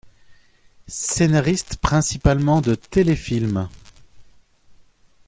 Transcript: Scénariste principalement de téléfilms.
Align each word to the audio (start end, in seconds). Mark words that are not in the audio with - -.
Scénariste 0.87 1.77
principalement 1.77 2.59
de 2.59 2.73
téléfilms. 2.73 3.69